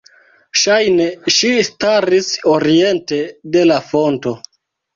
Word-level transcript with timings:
Ŝajne 0.61 1.05
ŝi 1.35 1.51
staris 1.67 2.31
oriente 2.55 3.23
de 3.57 3.65
la 3.71 3.81
fonto. 3.95 4.37